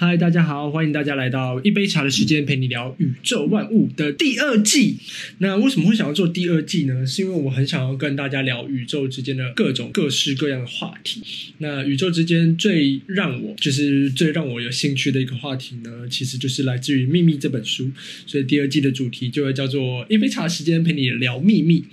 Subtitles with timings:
[0.00, 4.96] 嗨，大家好，欢迎大家来到一杯茶的时间，陪你聊宇宙万物的第二季。
[5.38, 7.04] 那为什么会想要做第二季呢？
[7.04, 11.20] 是因为我很想要跟大家聊宇宙之间的各种各式各样的话题。
[11.58, 17.90] 那宇宙之间最让我就是最让我有兴趣的一个话题呢，其实就是来自于《秘密》这本书。
[18.24, 21.84] 所以第二季的主题就会叫做一杯茶时间，陪你聊秘密。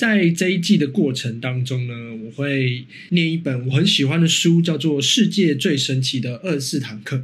[0.00, 1.92] 在这一季的过程当中呢，
[2.24, 7.16] 我会念一本我很喜欢的书，叫做《世界最神奇的二十四堂课》。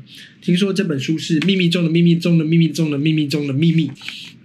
[0.43, 3.91] 听说这本书是秘密中的秘密中的秘密中的秘密中的秘密。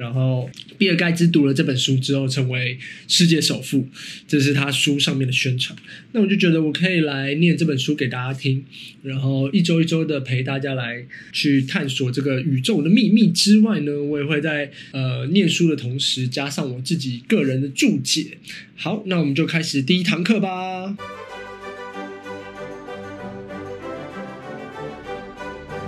[0.02, 3.88] 然后，比尔盖茨读了这本书之后，成为世界首富，
[4.28, 5.78] 这是他书上面的宣传。
[6.14, 8.66] 那我就觉得我可以来念这本书给大家听，
[9.04, 18.40] 然后一周一周的陪大家来去探索这个宇宙的秘密之外呢，我也会在呃念书的同时加上我自己个人的注解。
[18.76, 20.98] 好，那我们就开始第一堂课吧。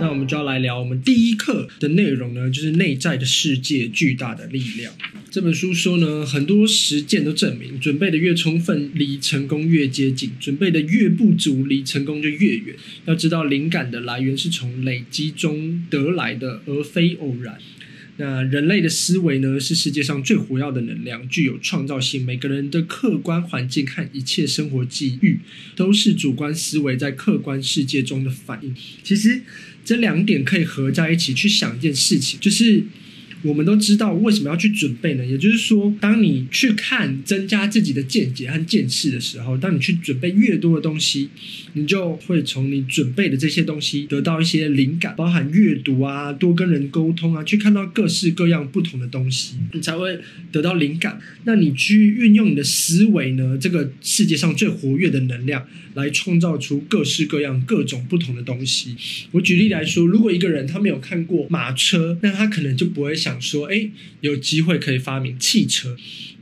[0.00, 4.92] 那我们就要来聊我们第一课的内容呢，就是内在的世界巨大的力量。
[5.30, 12.76] 这本书说呢，很多实践都证明，准备的越充分，离成功越接近；准备的越不足，离成功就越远。
[13.06, 17.58] 要知道，灵感的来源是从累积中得来的，而非偶然。
[18.16, 22.24] 那人类的思维呢，是世界上最活跃的能量，具有创造性。
[22.24, 25.40] 每个人的客观环境和一切生活际遇，
[25.74, 28.74] 都是主观思维在客观世界中的反应。
[29.02, 29.42] 其实。
[29.86, 32.84] 这两点可以合在一起去想一件事情，就是。
[33.44, 35.24] 我们都知道为什么要去准备呢？
[35.24, 41.28] 也就是说，当你去看增加自己的见解和见识的时候，当你去准备越多的东西，
[41.74, 50.18] 你就会从你准备的这些东西得到一些灵感，包含阅读啊、多跟人沟通啊，去看到各式各样不同的东西，你才会
[50.50, 51.20] 得到灵感。
[51.44, 53.58] 那你去运用你的思维呢？
[53.60, 58.96] 这个世界上最活跃的能量，来创造出各式各样、各种不同的东西。
[59.32, 63.33] 我举例来说，如果一个人他没有看过马车，那他可能就不会想。
[63.40, 63.90] 说，哎，
[64.20, 65.96] 有机会可以发明汽车。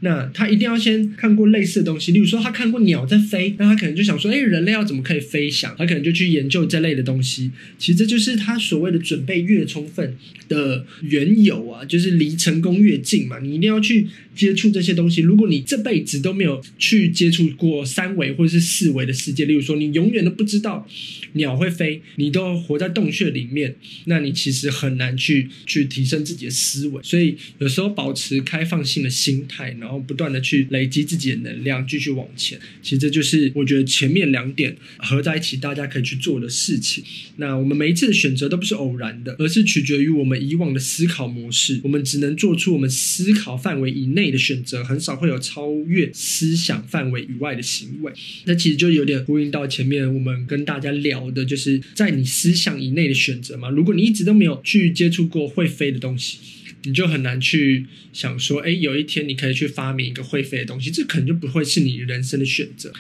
[0.04, 5.72] 那他一定要先看过类似的东西，例如说他看过鸟在飞，那他可能就想说，哎，人类要怎么可以飞翔？
[5.78, 7.52] 他可能就去研究这类的东西。
[7.78, 10.16] 其实这就是他所谓的准备越充分
[10.48, 13.38] 的缘由啊，就是离成功越近嘛。
[13.38, 15.20] 你一定要去接触这些东西。
[15.20, 20.88] 如果你这辈子都没有去接触过三维或者是四维的世界，例如说你永远都不知道
[21.34, 23.76] 鸟会飞，你都活在洞穴里面，
[24.06, 27.00] 那你其实很难去去提升自己的思维。
[27.04, 29.92] 所以有时候保持开放性的心态，然后。
[29.92, 32.58] 然后不断的去累积自己的能量，继续往前。
[32.82, 37.04] 其实这就是我觉得前面两点合在一起，大家可以去做的事情。
[37.36, 41.78] 那我们每一次的选择都不是偶然的，而是取决于我们以往的思考模式。
[41.84, 48.10] 我们只能做出我们思考范围以内的选择，很少会有超越思想范围以外的行为。
[48.46, 53.68] 那其实就有点呼应到前面我们跟大家聊的，就是在你思想以内的选择嘛。
[53.68, 56.38] 如果你一直都没有去接触过会飞的东西。
[56.84, 62.92] 你就很难去想说，哎，有一天你可以去发明一个会飞的东西，这可能就不会是你人生的选择。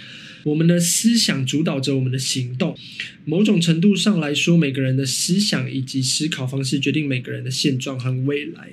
[0.44, 2.76] 我们的思想主导着我们的行动，
[3.24, 8.70] 某种程度上来说，每个人的思想以及思考方式决定每个人的现状和未来。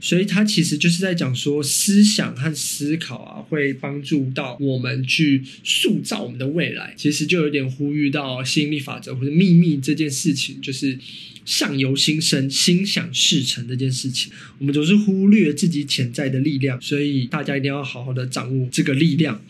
[0.00, 6.94] 所以，他其实就是在讲说，思想和思考啊，会帮助到我们去塑造我们的未来。
[6.96, 10.98] 其实就有点呼吁到吸引力法则或者秘密这件事情，就是
[11.44, 14.30] 相由心生，心想事成这件事情。
[14.58, 19.42] 我们总是忽略自己潜在的力量，所以大家一定要好好的掌握这个力量。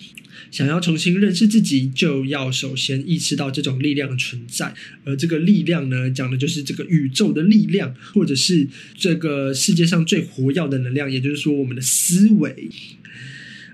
[0.51, 4.75] 想要重新认识自己，就要首先意识到这种力量的存在。
[5.05, 12.69] 而这个力量呢，讲的就是这个宇宙的力量，或者是这个世界上最活跃的能量，也就是说，我们的思维。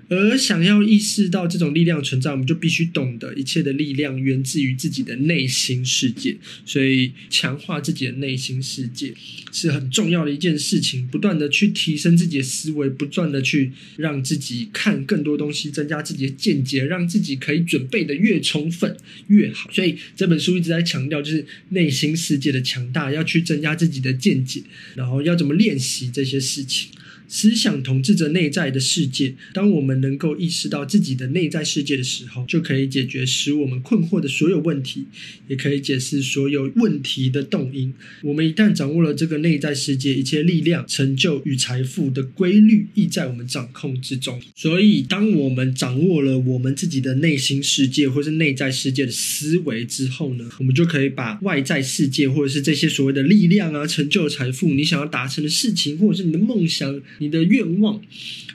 [0.07, 6.37] 而想要意识到这种力量存在，我们就必须懂得一切的力量源自于自己的内心世界。
[6.65, 9.13] 所以，强化自己的内心世界
[9.51, 11.07] 是很重要的一件事情。
[11.07, 18.95] 不断的去提升自己的思维，不断的去让自己看更多东西，增加自己的见解，让自己可以准备的越充分
[19.27, 19.71] 越好。
[19.71, 24.61] 所以，这本书一直在强调，就是内心世界的强大，要去增加自己的见解，
[24.95, 26.89] 然后要怎么练习这些事情。
[27.27, 29.35] 思想统治着内在的世界。
[29.53, 35.05] 当我们能够意识到自己的内在世界的时候，就可以解决使我们困惑的所有问题，
[35.47, 37.93] 也可以解释所有问题的动因。
[38.21, 44.41] 我们一旦掌握了这个内在世界，一切力量、成就与财富的规律亦在我们掌控之中。
[44.55, 57.01] 所以，当我们掌握了我们自己的内心世界或是内在世界的思维之后呢，我们就可以把外在世界或者是这些所谓的力量啊、成就、财富、你想要达成的事情，或者是你的梦想。
[57.19, 58.01] 你的愿望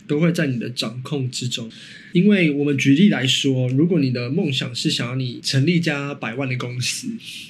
[0.06, 1.70] 都会在你的掌控之中。
[2.12, 7.06] 因为我们举例来说，如果你的梦想是想要你成立一家百万的公司，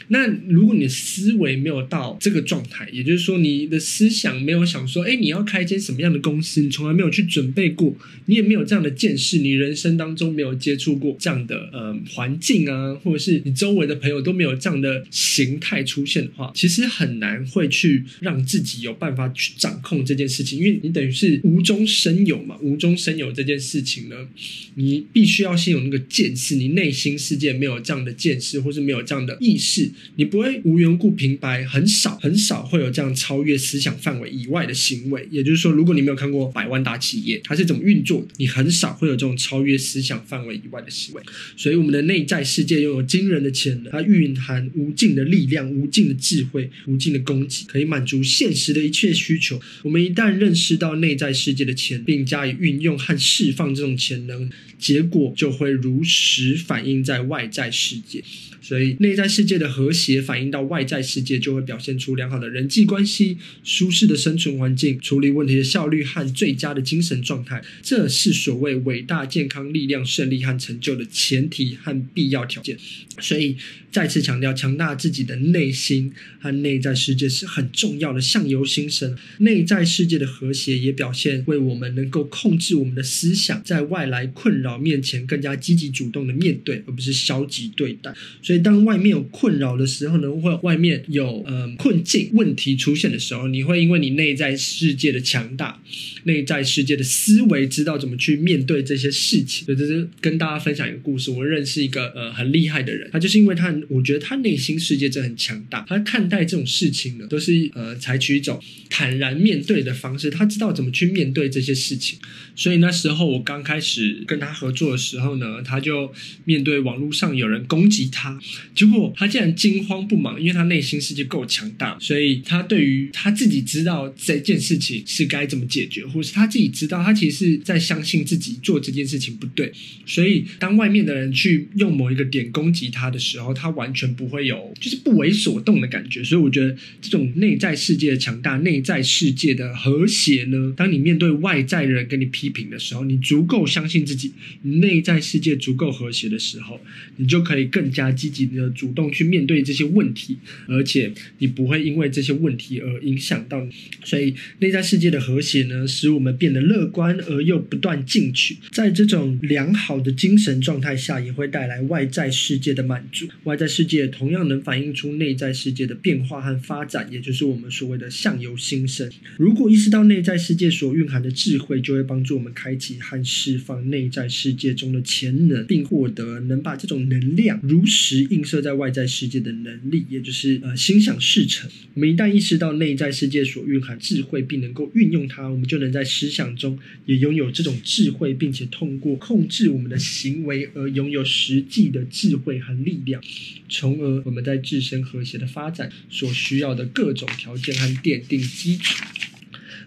[0.09, 7.97] 那如果你的思维没有到这个状态，也就是说你的思想没有想说，哎，你要开一间什么样的公司，你从来没有去准备过，
[8.27, 24.29] 你也没有这样的见识，你人生当中没有接触过这样的呃环境啊，或者是你周围的朋友都没有这样的形态出现的话，其实很难会去让自己有办法去掌控这件事情，因为你等等于是无中生有嘛，无中生有这件事情呢。
[24.75, 35.27] 你必须要先有那个见识，你内心世界没有这样的见识，或是没有这样的意识，你不会无缘故平白，很少很少会有这样超越思想范围以外的行为。
[35.31, 41.23] 也就是说，如果你没有看过百万大企业它是怎么运作的，你很少会有这种超越思想范围以外的行为。
[41.57, 49.59] 所以，我们的内在世界拥有惊人的潜能，它蕴含无尽的力量、无尽的智慧、无尽的供给，可以满足现实的一切需求。
[49.83, 54.51] 我们一旦认识到内在世界的潜，并加以运用和释放这种潜能。
[54.79, 58.25] 结果就会如实反映在外在世界。
[58.63, 67.63] 所以，内在世界的和谐反映到外在世界，就会表现出良好的人际关系、舒适的生存环境、处理问题的效率和最佳的精神状态。
[67.83, 72.79] 这是所谓伟大、健康、力量、胜利和成就的前提和必要条件。
[73.19, 73.57] 所以，
[73.91, 78.21] 再次强调，强大自己的内心和内在世界是很重要的。
[78.21, 88.13] 相由心生，内在世界的和谐也表现为我们能够控制我们的思想，在外来困扰面前更加积极主动的面对，而不是消极对待。
[88.43, 95.81] 所以，当外面有困扰的时候呢，或外面有、呃、困境问题出现的时候，你会因为你内在世界的强大，
[96.25, 99.67] 内在世界的思维，知道怎么去面对这些事情。
[99.67, 101.31] 所以，这是跟大家分享一个故事。
[101.31, 105.85] 我认识一个呃很厉害的人，他就是因为他，我觉得他内心世界真的很强大。
[105.89, 110.31] 他看待这种事情呢，都是呃采取一种坦然面对的方式。
[110.31, 112.19] 他知道怎么去面对这些事情。
[112.57, 116.13] 所以那时候我刚开始跟他合作的时候呢，他就
[116.45, 118.39] 面对网络上有人攻击他。
[118.75, 129.73] 结果他竟然惊慌不忙，因为他内心世界够强大，所以他对于他自己知道这件事情是该怎么解决，或是他自己知道他其实是在相信自己做这件事情不对，
[130.05, 136.23] 所以当外面的人去用某一个点攻击他的时候，他完全不会有就是不为所动的感觉。
[136.23, 146.81] 所以我觉得这种内在世界的强大、内在世界的和谐呢，当你面对外在的人跟你批评的时候，你足够相信自己，内在世界足够和谐的时候，
[147.17, 148.51] 你就可以更加积极。
[148.51, 150.37] 的主动去面对这些问题，
[150.67, 153.71] 而且你不会因为这些问题而影响到你。
[154.03, 158.57] 所以内在世界的和谐呢，使我们变得乐观而又不断进取。
[158.73, 163.29] 在这种良好的精神状态下，也会带来外在世界的满足。
[163.45, 169.09] 外在世界同样能反映出内在世界的变化和发展，也就是我们所谓的相由心生。
[169.37, 181.71] 如果意识到内在世世界所蕴含的智慧，就会帮助我们开启和释放内在世界中的潜能，并获得能把这种能量如实映射在外在世界的能力，也就是呃心想事成。
[181.95, 186.77] 我们一旦意识到内在世界所蕴含智慧，并能够运用它，我们就能在思想中
[187.07, 193.23] 也拥有这种智慧，并且通过控制我们的行为而拥有实际的智慧和力量，
[193.69, 199.05] 从而我们在自身和谐的发展所需要的各种条件和奠定基础。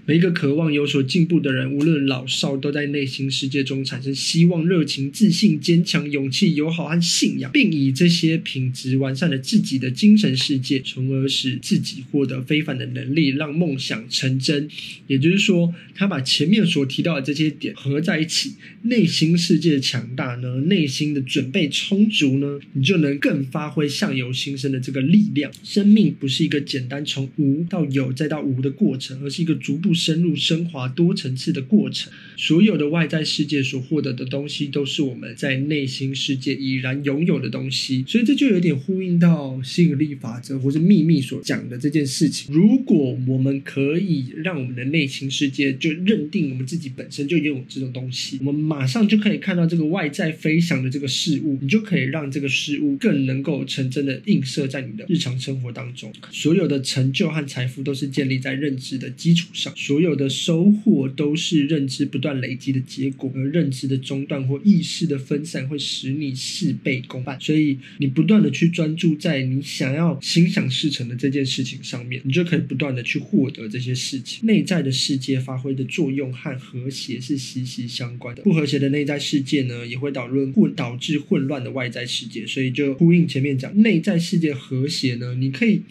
[0.06, 14.68] 每一个渴望有所进步的人，无论老少，都在内心世界中产生希望、热情、自信、坚强、勇气、友好和信仰，并以这些品质完善了自己的精神世界，从而使自己获得非凡的能力，让梦想成真。
[15.08, 25.50] 也就是说，他把前面所提到的这些点合在一起，内心世界强大呢，内心的准备充足呢，你就能更发挥相由心生的这个力量。
[25.64, 29.93] 生命不是一个简单从无到有再到无的过程，而是一个逐步。
[29.94, 38.04] 深入升华多层次的过程，所有的外在世界所获得的东西，都是我们在内心世界已然拥有的东西。
[38.08, 42.54] 所以这就有点呼应到吸引力法则或是秘密所讲的这件事情。
[42.54, 56.12] 如果我们可以让我们的内心世界就认定我们自己本身就拥有这种东西，我们马上就可以看到这个外在飞翔的这个事物，你就可以让这个事物更能够成真的映射在你的日常生活当中。
[56.32, 59.74] 所有的成就和财富都是建立在认知的基础上。
[59.86, 67.38] 所有的收获都是认知不断累积的结果，而认知的中断或意识的分散会使你事倍功半。
[67.42, 74.48] 所以，你不断的去专注在你想要心想事成的这件事情上面，你就可以不断的去获得这些事情。
[74.48, 78.42] 内在的世界发挥的作用和和谐是息息相关的。
[78.44, 82.48] 不和谐的内在世界呢，也会导论混导致混乱的外在世界。
[82.48, 85.82] 所以，就呼应前面讲内在世界和谐呢，你可以。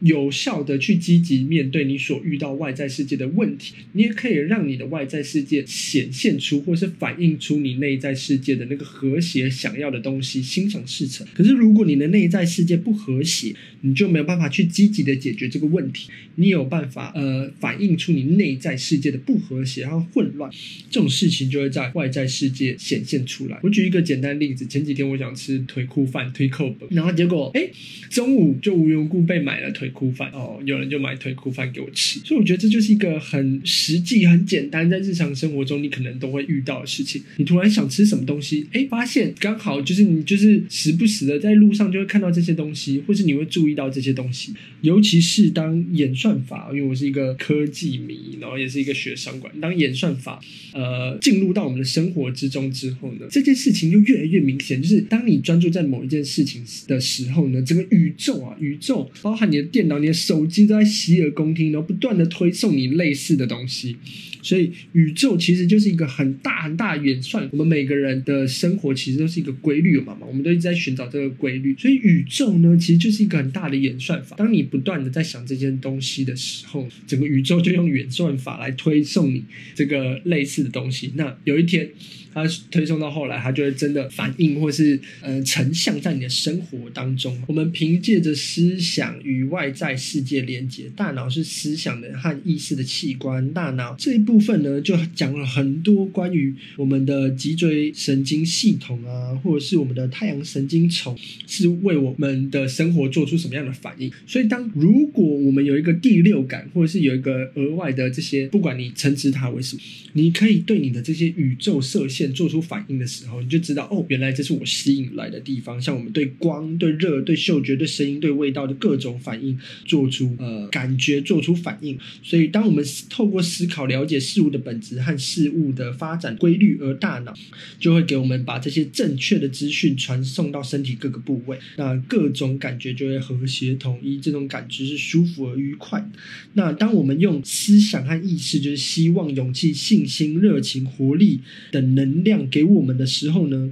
[0.00, 11.26] 有效的去积极面对你所遇到外在世界的问题，你也可以让你的外在世界显现出或是反映出你内在世界的那个和谐想要的东西，心想事成。
[11.34, 16.08] 可是如果你的内在世界不和谐，你就没有办法去积极的解决这个问题。
[16.36, 20.50] 你有办法呃反映出你内在世界的不和谐和混乱，
[20.88, 23.58] 这种事情就会在外在世界显现出来。
[23.62, 27.68] 我举一个简单例子，前几天我想吃腿库饭推扣本，然后结果哎
[28.08, 37.22] 中午就无缘故被买了腿库饭哦，有人就买腿库饭给我吃，所以我觉得这就是一个很实际、很简单，在日常生活中你可能都会遇到的事情。
[37.36, 50.40] 你突然想吃什么东西，哎，发现刚好就是你就是时不时的在路上就会看到这些东西，或是你会注意到这些东西，尤其是当演算法，因为我是一个科技迷，然后也是一个学商管，当演算法
[50.72, 63.96] 呃进入到我们的生活之中之后呢，这件事情就越来越明显，就是当你专注在某一件事情的时候呢，整个宇宙啊，宇宙包含你的电电脑、你的手机都在洗耳恭听，然后不断的推送你类似的东西。
[64.42, 71.74] 所以宇宙其实就是一个很大很大的演算，我们每个人的生活其实都是一个规律嘛嘛，我们都一直在寻找这个规律。
[71.78, 74.36] 所以宇宙呢，其实就是一个很大的演算法。
[74.36, 79.44] 当你不断的在想这件东西的时候，整个宇宙就用演算法来推送你
[79.74, 81.12] 这个类似的东西。
[81.14, 81.88] 那有一天。
[82.32, 87.36] 它推送到后来，它就会真的反映或是呃成像在你的生活当中。
[87.48, 93.52] 我们凭借着思想与外在世界连接，大脑是思想的和意识的器官。
[93.52, 104.10] 大脑这一部分呢，就讲了很多关于我们的脊椎神经系统啊，或者是我们的太阳神经丛是为我们的生活做出什么样的反应。
[104.26, 109.82] 所以，当如果我们有一个第六感，或者是有一个额外的这些，不管你称之它为什么，
[110.14, 112.30] 你可以对你的这些宇宙射线。
[112.40, 115.82] 做出反应的时候，你就知道哦，原来这是我吸引来的地方。
[115.82, 121.98] 像我们对光、对热、对嗅觉、对声音、对味道的各种反应，做出呃感觉，做出反应。
[122.22, 127.32] 所以，当我们透过思考了解事物的本质和事物的发展规律，而大脑
[127.78, 134.20] 就会给我们把这些正确的资讯传送到身体各个部位，那各种感觉就会和谐统一。
[134.20, 136.06] 这种感觉是舒服而愉快。
[136.52, 141.40] 那当我们用思想和意识，就是希望、勇气、信心、热情、活力
[141.70, 142.00] 等能。
[142.00, 143.70] 能量给我们的时候呢，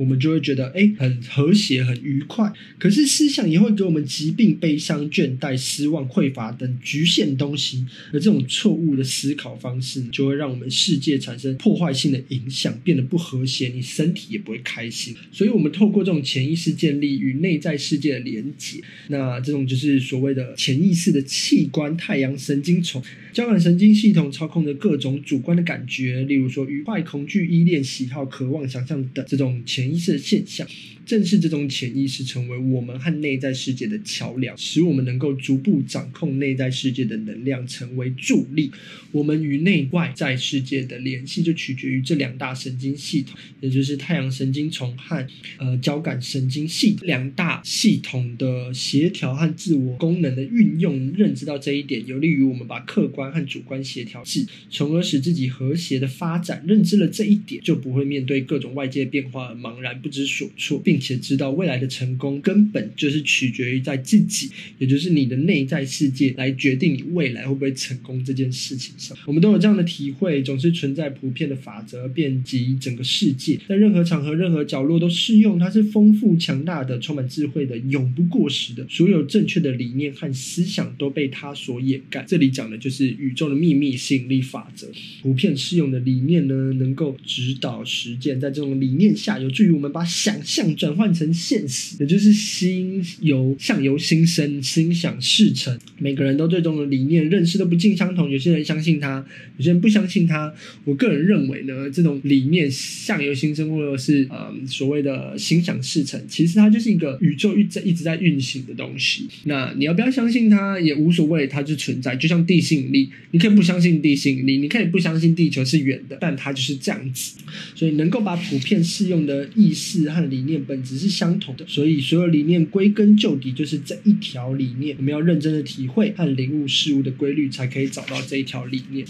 [0.00, 2.50] 我们就会觉得哎，很和谐、很愉快。
[2.78, 7.84] 可是思想也会给我们疾病、悲伤、倦怠、失望、匮乏等局限东西。
[8.10, 15.14] 而这种错误的思考方式，就会让我们世界产生破坏性的影响，变得不和谐，你身体也不会开心。
[15.30, 18.80] 所以，我们透过这种潜意识建立与内在世界的连接。
[19.08, 23.02] 那这种就是所谓的潜意识的器官——太阳神经丛。
[23.32, 30.66] 交感神经系统操控着各种主观的感觉，例如说愉快、恐惧、依恋、喜好、渴望、想象等这种潜意识的现象。
[31.10, 38.70] 正是这种潜意识成为我们和内在世界的桥梁，使我们能够逐步掌控内在世界的能量，成为助力。
[39.10, 45.26] 我们与内外在世界的联系就取决于这两大神经系统，也就是太阳神经丛和
[45.58, 51.12] 呃交感神经系统两大系统的协调和自我功能的运用。
[51.16, 56.64] 认知到这一点，有利于我们把客观和主观协调治，从而使自己和谐的发展。
[56.68, 60.99] 认知了这一点，就不会面对各种外界变化而茫然不知所措，并。
[61.00, 69.16] 且知道未来的成功根本就是取决于在自己，也就是你的内在世界来决定你未来会不会成功这件事情上。
[69.26, 75.58] 我们都有这样的体会，总是存在普遍的法则，遍及整个世界，在任何场合、任何角落都适用。
[75.58, 78.86] 它是丰富、强大的、充满智慧的、永不过时的。
[78.88, 82.24] 所有正确的理念和思想都被它所掩盖。
[82.28, 84.86] 这里讲的就是宇宙的秘密吸引力法则，
[85.22, 88.40] 普遍适用的理念呢，能够指导实践。
[88.40, 90.90] 在这种理念下，有助于我们把想象转。
[91.00, 95.78] 换成现实，也就是心由相由心生，心想事成。
[95.98, 99.24] 每个人都对这种理念认识都不尽相同，有些人相信他，
[99.56, 100.52] 有些人不相信他。
[100.84, 109.26] 我个人认为呢，这种理念相由心生，或者是呃所谓的心想事成，其实它就是一个宇宙一直一直在运行的东西。
[109.44, 112.14] 那你要不要相信它也无所谓，它就存在。
[112.16, 117.38] 就像地心引力，你可以不相信地心引力，你可以不相信地球是圆的，但它就是这样子。
[117.74, 120.80] 所以能够把普遍适用的意识和理念本。
[120.82, 124.96] 质是相同的，所以所有理念归根究底就是这一条理念。
[124.96, 129.06] 我们要认真的体会和领悟事物的规律，才可以找到这一条理念。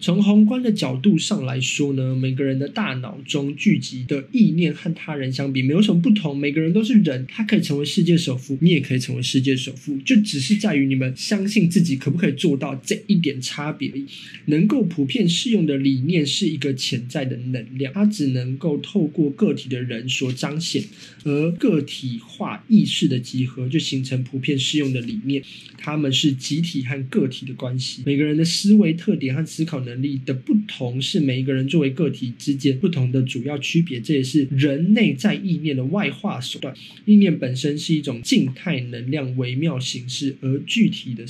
[0.00, 6.36] 从宏观的角度上来说呢，每个人的大脑中聚集的意念和他人相比没有什么不同。
[6.36, 14.04] 每个人都是人，他可以成为世界首富，你也可以成为世界首富，就只是在于你们相信自己可不可以做到这一点差别而已。
[14.46, 20.82] 能够普遍适用的理念是一个潜在的能量，它只能够透过个体的人所彰显。
[21.24, 25.42] 而个体化意识的集合就形成普遍适用的理念。
[25.78, 28.02] 他们是集体和个体的关系。
[28.06, 34.00] 每个人的思维特点和思考能力的不同，是每一个人作为个体之间不同的主要区别。
[34.00, 36.72] 这也是人内在意念的外化手段。
[37.04, 41.26] 意念本身是一种静态能量微妙形式，而具体的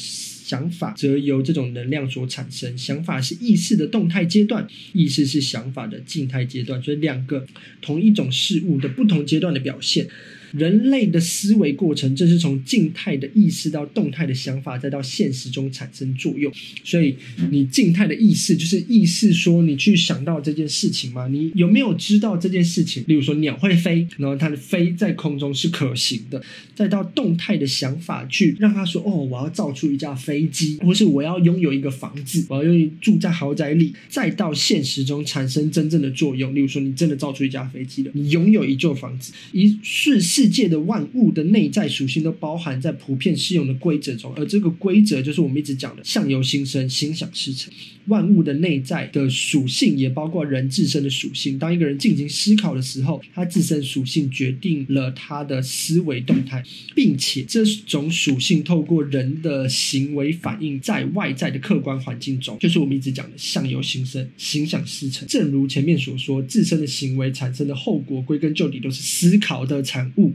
[0.53, 2.77] 想法则由这种能量所产生。
[2.77, 7.47] 想法是意识的动态阶段，意识是想法的静态阶段，所以两个
[7.81, 10.07] 同一种事物的不同阶段的表现。
[10.53, 16.53] 人类的思维过程正是从静态的意识到动态的想法，再到现实中产生作用。
[16.85, 17.17] 所以，
[17.51, 21.27] 你静态的意识就是意识说你去想到这件事情吗？
[21.29, 23.03] 你有没有知道这件事情？
[23.07, 26.43] 例如说，鸟会飞，然后它的飞在空中是可行的。
[26.75, 36.55] 再到动态的想法去让他说：“哦，我要造出一架飞机，或是我要拥有一个房子，我要愿意住在豪宅里。”再到现实中产生真正的作用。
[36.55, 40.42] 例如说，你真的造出一架飞机了，你拥有一座房子，一瞬息。
[40.43, 47.73] 世界的万物的内在属性都包含在普遍适用的规则中，而这个规则就是我们一直讲的“相由心生，心想事成”。
[48.09, 51.57] 万物的内在的属性也包括人自身的属性。
[51.57, 56.61] 当一个人进行思考的时候，他自身属性决定了他的思维动态，
[56.97, 65.25] 并且这种属性透过人的行为反映在外在的客观环境中，就是我们一直讲的“相由心生，心想事成”。
[65.31, 70.32] 正如前面所说，自身的行为产生的后果，归根究底都是思考的产物。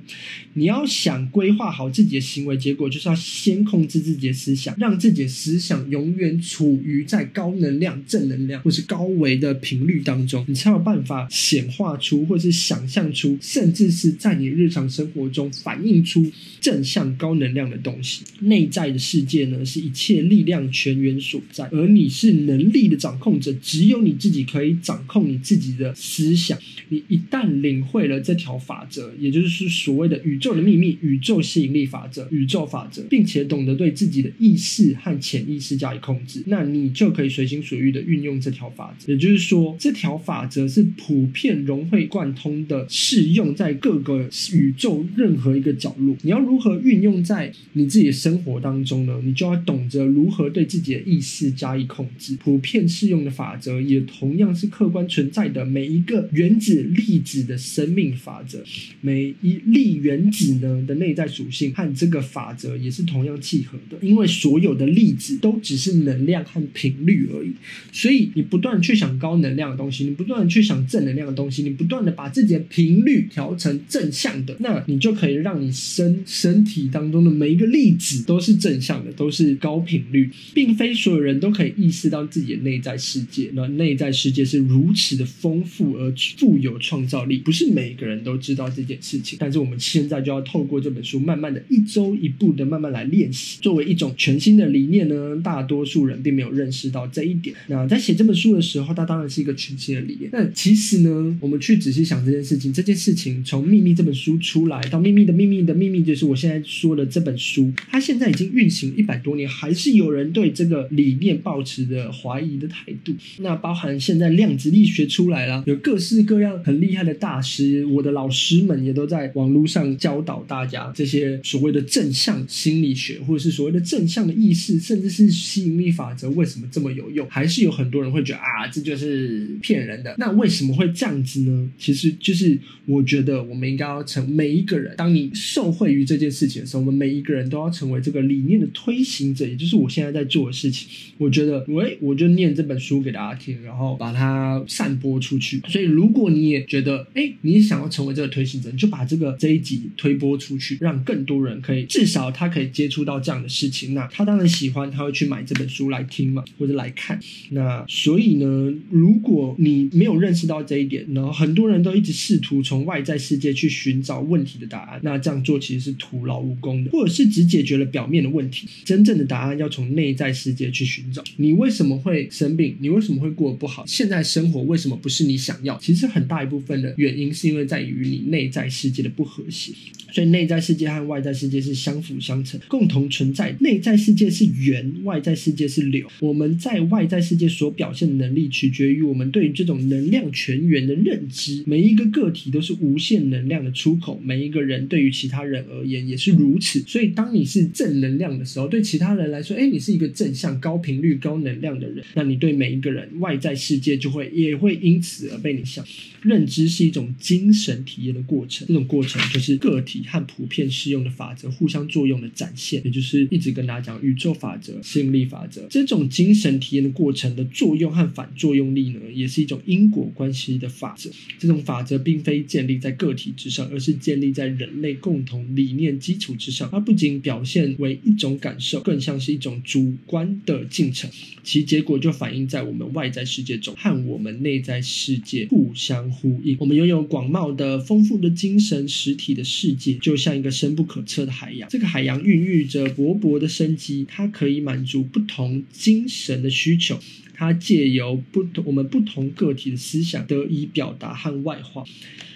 [0.54, 16.26] 你要想规划好自己的行为结果，就是要先控制自己的思想，让自己的思想永远处于在高能量、正能量或是高维的频率当中，你才有办法显化出，或是想象出，甚至是在你日常生活中反映出
[16.60, 18.24] 正向高能量的东西。
[18.40, 26.58] 内在的世界呢，是一切力量泉源所在，而你是能力的掌控者，只有你自己可以掌控你自己的思想。
[26.90, 29.68] 你一旦领会了这条法则，也就是。
[29.88, 39.14] 所谓的宇宙的秘密、宇宙吸引力法则、宇宙法则，并且懂得对自己的意识和潜意识加以控制，那你就可以随心所欲的运用这条法则。
[39.14, 46.18] 也就是说，这条法则是普遍融会贯通的，适用在各个宇宙任何一个角落。
[46.24, 49.22] 你要如何运用在你自己的生活当中呢？
[49.24, 52.36] 你就要懂得如何对自己的意识加以控制。
[52.36, 58.62] 普遍适用的法则也同样是客观存在的，每一个原子、粒子的生命法则，
[59.00, 59.62] 每一。
[59.78, 67.52] 粒原子呢的内在属性和这个法则也是同样契合的，因为所有的粒子都只是能量和频率而已。
[67.92, 83.52] 所以你不断去想高能量的东西，你不断去想正能量的东西，你不断的把自己的频率调成正向的，那你就可以让你身身体当中的每一个粒子都是正向的，都是高频率，并非所有人都可以意识到自己的内在世界。
[83.54, 89.68] 那内在世界是如此的丰富而富有创造力，不是每个人都知道这件事情，但是我。
[89.68, 93.60] 们现在就要透过这本书，慢慢的一周一步的慢慢来练习。
[93.62, 97.54] 作为一种全新的理念呢，大多数人并没有认识到这一点。
[97.68, 100.30] 那在写这本书的时候，它当然是一个全新的理念。
[100.32, 113.14] 那其实呢，我们去仔细想这件事情，这件事情从《秘密》这本书出来到《秘密的秘密的秘密》，就是我现在说的这本书，它现在已经运行一百多年，还是有人对这个理念抱持着怀疑的态度。
[113.40, 119.68] 那包含现在量子力学出来了，有各式各样很厉害的大师，我的老师们也都在往网络。
[119.68, 127.28] 上教导大家这些所谓的正向心理学，或者是所谓的正向的意识，甚至是吸引力法则，为什么这么有用？
[127.30, 130.16] 还是有很多人会觉得啊，这就是骗人的。
[130.18, 131.70] 那为什么会这样子呢？
[131.78, 140.88] 其实就是我觉得我们应该要成每一个人，当你受惠于这件事情的时候，我们每一个人都要成为这个理念的推行者，也就是我现在在做的事情。
[141.18, 145.60] 我觉得，喂，我就念这本书给大家听，然后把它散播出去。
[145.68, 149.36] 所以，如果你也觉得，哎，你想要成为这个推行者，你就把这个。
[149.38, 153.94] 这一集推播出去，让更多人可以至少他可以接触到这样的事情。
[153.94, 157.20] 那他当然喜欢，他会去买这本书来听嘛，或者来看。
[157.52, 168.68] 那所以呢，如果你没有认识到这一点，然后很多人都一直试图从外在世界去寻找问题的答案，那这样做其实是徒劳无功的，或者是只解决了表面的问题。
[168.84, 171.24] 真正的答案要从内在世界去寻找。
[171.36, 172.76] 你为什么会生病？
[172.80, 173.86] 你为什么会过得不好？
[173.86, 175.78] 现在生活为什么不是你想要？
[175.78, 179.27] 其实很大一部分的原因是因为在于你内在世界的不。
[179.28, 179.74] 和谐，
[180.14, 183.54] 所以内在世界和外在世界是相辅相成，共同存在。
[183.60, 186.08] 内在世界是源，外在世界是流。
[186.22, 191.64] 我们在外在世界所表现的能力，取决于我们对于这种能量泉源的认知。
[191.66, 196.80] 每一个个体都是无限能量的出口，每一个人对于其他人而言也是如此。
[196.88, 205.86] 所以，当你是正能量的时候，对其他人来说，哎，你是一个正向、高频率、高能量的人，那你对每一个人外在世界就会也会因此而被你想。
[206.24, 209.17] 认知是一种精神体验的过程，这种过程。
[209.34, 221.10] 就是个体和普遍适用的法则互相作用的展现，也就是一直跟大家讲宇宙法则、吸引力法则这种精神体验的过程的作用和反作用力呢，也是一种因果关系的法则。
[221.40, 226.70] 这种法则并非建立在个体之上，而是建立在人类共同理念基础之上。
[226.72, 231.10] 它不仅表现为一种感受，更像是一种主观的进程，
[231.44, 236.58] 其结果就反映在我们外在世界中，和我们内在世界互相呼应。
[236.60, 241.70] 我们拥有广袤的、丰富的精神实体的世界，就像一个深不可测的海洋。
[241.70, 247.00] 这个海洋孕育着勃勃的生机，它可以满足不同精神的需求。
[247.34, 251.86] 它借由不同我们不同个体的思想得以表达和外化。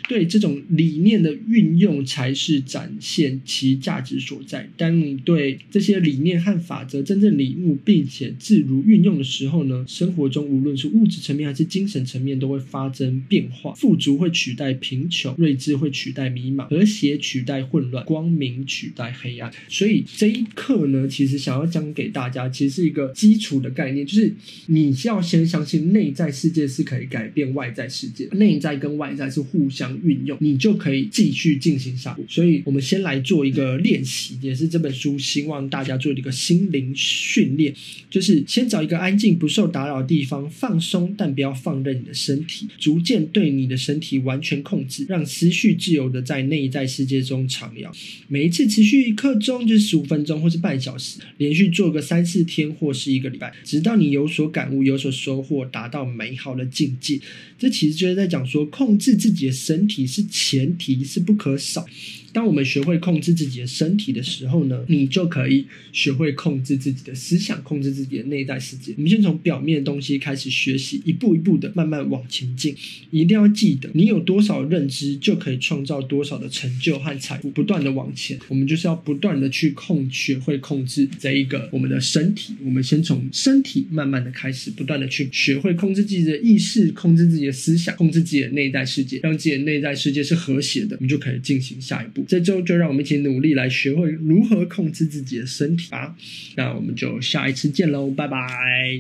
[0.08, 4.70] 对这种理念的运用，才是展现其价值所在。
[4.78, 13.74] 当你对这些理念和法则真正领悟，并且自如运用的时候呢，生活中无论是物质层面还是精神层面，都会发生变化。
[13.74, 19.52] 富足会取代贫穷，睿智会取代迷茫，和谐取代混乱，光明取代黑暗。
[19.70, 24.34] 所以这一课呢，其实想要讲给大家，其实是一个基础的概念，就是
[24.68, 29.91] 你要先相信内在世界是可以改变外在世界，内在跟外在是互相。
[30.04, 37.74] 运用你就可以继续进行下去，所以我们先来做一个练习，也是这本书希望大家做的一个心灵训练，
[38.10, 47.90] 就是先找一个安静、不受打扰的地方放松，但不要放任你的身体，逐渐对你的身体完全控制，让思绪自由的在内在世界中徜徉。
[48.28, 57.20] 每一次持续一刻钟，就是十五分钟或是半小时，连续做个三四天或是一个礼拜，直到你有所感悟、有所收获，达到美好的境界。
[57.62, 61.86] 这其实就是在讲说，控制自己的身体是前提，是不可少。
[62.34, 68.94] 当我们学会控制自己的身体的时候呢，你就可以学会控制自己的思想，控制自己的内在世界。
[68.98, 72.76] 我们先从表面的东西开始学习，一步一步的慢慢往前进。
[73.10, 77.50] 一定要记得，你有多少认知，就可以创造多少的成就和财富。
[77.52, 82.54] 不断的往前，我们就是要不断的去控，学会控制这一个我们的身体。
[82.64, 92.21] 我们先从身体慢慢的开始，不断的去学会控制自己的意识，控制自己的思想，控制自己的内在世界，让自己的内在世界是和谐的，我们就可以进行下一步。
[92.28, 96.16] 这周就让我们一起努力来学会如何控制自己的身体吧。
[96.56, 99.00] 那我们就下一次见喽，拜拜。